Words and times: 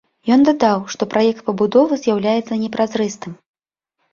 Ён 0.35 0.45
дадаў, 0.45 0.79
што 0.95 1.03
праект 1.11 1.45
пабудовы 1.49 1.99
з'яўляецца 2.05 2.59
непразрыстым. 2.63 3.37